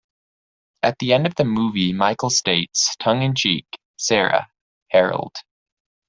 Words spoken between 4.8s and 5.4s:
Harold.